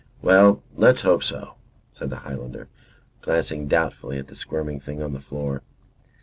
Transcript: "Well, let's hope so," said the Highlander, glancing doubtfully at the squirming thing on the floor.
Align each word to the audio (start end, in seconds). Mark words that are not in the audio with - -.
"Well, 0.23 0.63
let's 0.75 1.01
hope 1.01 1.21
so," 1.21 1.57
said 1.93 2.09
the 2.09 2.15
Highlander, 2.25 2.67
glancing 3.21 3.67
doubtfully 3.67 4.17
at 4.17 4.29
the 4.29 4.35
squirming 4.35 4.79
thing 4.79 4.99
on 4.99 5.13
the 5.13 5.19
floor. 5.19 5.61